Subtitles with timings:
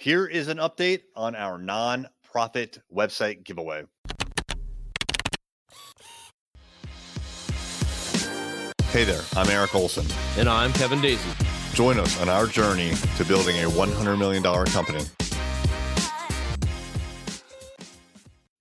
[0.00, 3.84] Here is an update on our non-profit website giveaway.
[8.84, 10.06] Hey there, I'm Eric Olson.
[10.38, 11.28] And I'm Kevin Daisy.
[11.74, 15.04] Join us on our journey to building a $100 million company.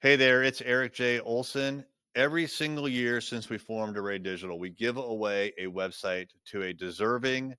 [0.01, 1.21] Hey there, it's Eric J.
[1.21, 1.85] Olson.
[2.15, 6.73] Every single year since we formed Array Digital, we give away a website to a
[6.73, 7.55] deserving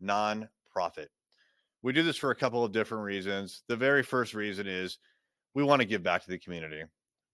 [0.00, 1.08] nonprofit.
[1.84, 3.62] We do this for a couple of different reasons.
[3.68, 4.96] The very first reason is
[5.54, 6.82] we want to give back to the community,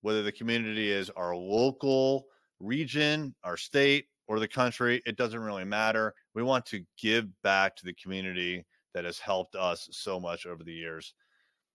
[0.02, 2.26] whether the community is our local
[2.58, 6.14] region, our state, or the country, it doesn't really matter.
[6.34, 10.64] We want to give back to the community that has helped us so much over
[10.64, 11.14] the years.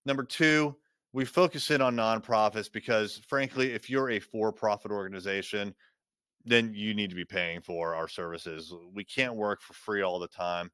[0.04, 0.76] Number two,
[1.14, 5.74] we focus in on nonprofits because, frankly, if you're a for profit organization,
[6.44, 8.70] then you need to be paying for our services.
[8.92, 10.70] We can't work for free all the time.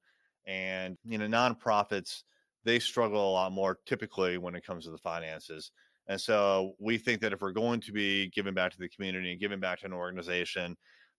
[0.47, 2.23] And, you know, nonprofits,
[2.65, 5.71] they struggle a lot more typically when it comes to the finances.
[6.09, 9.33] And so we think that if we're going to be giving back to the community
[9.33, 10.77] and giving back to an organization,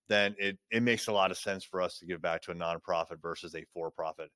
[0.10, 2.56] then it, it makes a lot of sense for us to give back to a
[2.56, 4.30] nonprofit versus a for profit.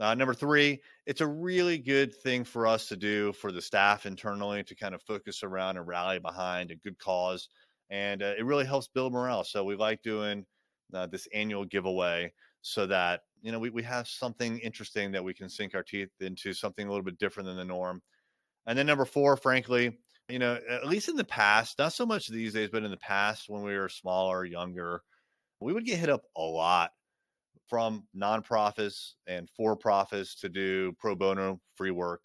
[0.00, 4.06] Uh, number three, it's a really good thing for us to do for the staff
[4.06, 7.48] internally to kind of focus around and rally behind a good cause.
[7.90, 9.44] And uh, it really helps build morale.
[9.44, 10.46] So we like doing
[10.92, 12.32] uh, this annual giveaway
[12.66, 16.08] so that, you know, we, we have something interesting that we can sink our teeth
[16.20, 18.00] into, something a little bit different than the norm.
[18.66, 19.98] And then number four, frankly,
[20.30, 22.96] you know, at least in the past, not so much these days, but in the
[22.96, 25.02] past when we were smaller, younger,
[25.60, 26.92] we would get hit up a lot
[27.68, 32.22] from nonprofits and for profits to do pro bono free work.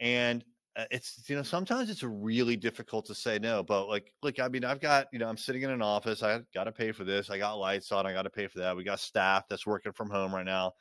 [0.00, 0.42] And
[0.76, 4.48] Uh, it's, you know, sometimes it's really difficult to say no, but like, look, I
[4.48, 6.22] mean, I've got, you know, I'm sitting in an office.
[6.22, 7.30] I got to pay for this.
[7.30, 8.06] I got lights on.
[8.06, 8.76] I got to pay for that.
[8.76, 10.72] We got staff that's working from home right now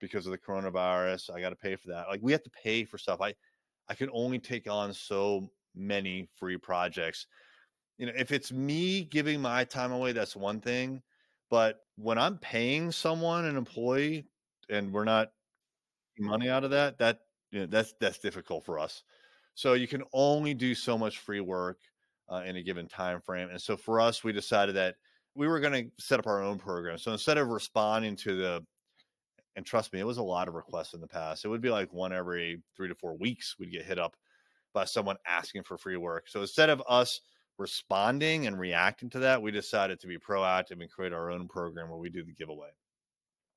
[0.00, 1.30] because of the coronavirus.
[1.32, 2.08] I got to pay for that.
[2.08, 3.20] Like we have to pay for stuff.
[3.20, 3.34] I,
[3.88, 7.28] I can only take on so many free projects.
[7.98, 11.02] You know, if it's me giving my time away, that's one thing.
[11.50, 14.26] But when I'm paying someone, an employee,
[14.68, 15.30] and we're not
[16.18, 17.20] money out of that, that
[17.52, 19.04] you know, that's that's difficult for us.
[19.56, 21.78] So you can only do so much free work
[22.28, 23.48] uh, in a given time frame.
[23.50, 24.96] And so for us, we decided that
[25.34, 26.98] we were going to set up our own program.
[26.98, 28.66] So instead of responding to the
[29.56, 31.44] and trust me, it was a lot of requests in the past.
[31.44, 34.14] It would be like one every three to four weeks we'd get hit up
[34.74, 36.28] by someone asking for free work.
[36.28, 37.22] So instead of us
[37.56, 41.88] responding and reacting to that, we decided to be proactive and create our own program
[41.88, 42.68] where we do the giveaway.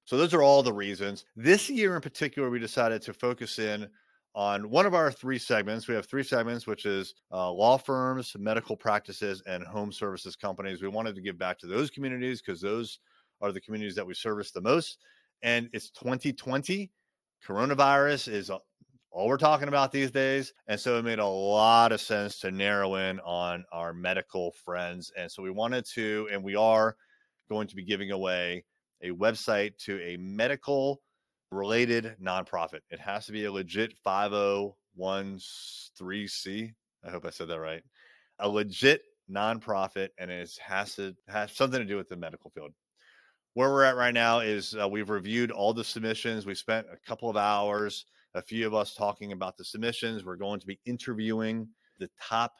[0.06, 1.26] So those are all the reasons.
[1.36, 3.90] This year in particular, we decided to focus in
[4.36, 5.88] on one of our three segments.
[5.88, 10.82] We have three segments, which is uh, law firms, medical practices, and home services companies.
[10.82, 13.00] We wanted to give back to those communities because those
[13.42, 15.00] are the communities that we service the most.
[15.42, 16.92] And it's 2020.
[17.48, 18.52] Coronavirus is
[19.12, 20.54] all we're talking about these days.
[20.68, 25.12] And so it made a lot of sense to narrow in on our medical friends.
[25.18, 26.96] And so we wanted to, and we are
[27.50, 28.66] going to be giving away
[29.02, 31.02] a website to a medical
[31.52, 32.82] related nonprofit.
[32.90, 36.74] It has to be a legit 5013C.
[37.04, 37.84] I hope I said that right.
[38.40, 39.02] A legit
[39.32, 42.72] nonprofit, and it has to have something to do with the medical field.
[43.54, 46.46] Where we're at right now is uh, we've reviewed all the submissions.
[46.46, 48.06] We spent a couple of hours
[48.36, 50.24] a few of us talking about the submissions.
[50.24, 51.68] We're going to be interviewing
[52.00, 52.54] the top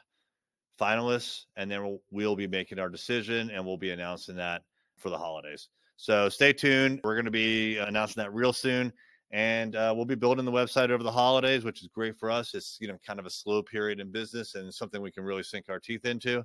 [0.80, 4.62] finalists, and then we'll, we'll be making our decision and we'll be announcing that
[4.96, 5.68] for the holidays.
[6.00, 6.98] So stay tuned.
[7.04, 8.90] We're going to be announcing that real soon.
[9.32, 12.54] And uh, we'll be building the website over the holidays, which is great for us.
[12.54, 15.42] It's you know kind of a slow period in business and something we can really
[15.42, 16.42] sink our teeth into.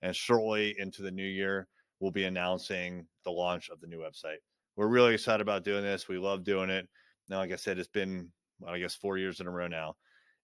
[0.00, 1.68] And shortly into the new year,
[2.00, 4.38] we'll be announcing the launch of the new website.
[4.74, 6.08] We're really excited about doing this.
[6.08, 6.88] We love doing it.
[7.28, 8.30] Now, like I said, it's been
[8.66, 9.96] I guess four years in a row now.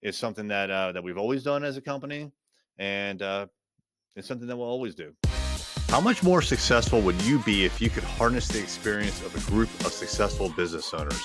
[0.02, 2.30] It's something that uh, that we've always done as a company,
[2.76, 3.46] and uh,
[4.16, 5.14] it's something that we'll always do.
[5.90, 9.50] How much more successful would you be if you could harness the experience of a
[9.50, 11.20] group of successful business owners?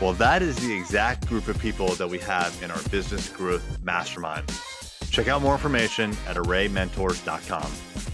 [0.00, 3.82] Well, that is the exact group of people that we have in our business growth
[3.82, 4.48] mastermind.
[5.10, 8.05] Check out more information at arraymentors.com.